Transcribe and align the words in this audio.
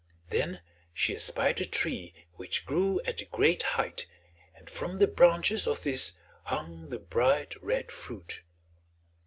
Then 0.31 0.61
she 0.95 1.13
espied 1.13 1.61
a 1.61 1.65
tree 1.67 2.15
which 2.33 2.65
grew 2.65 2.99
at 3.05 3.21
a 3.21 3.25
great 3.25 3.61
height, 3.77 4.07
and 4.55 4.67
from 4.67 4.97
the 4.97 5.05
branches 5.05 5.67
of 5.67 5.83
this 5.83 6.13
hung 6.45 6.89
the 6.89 6.97
bright 6.97 7.53
red 7.61 7.91
fruit. 7.91 8.41